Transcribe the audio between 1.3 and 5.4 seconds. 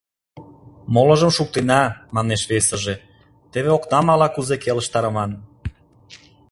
шуктена,— манеш весыже,— теве окнам ала-кузе келыштарыман.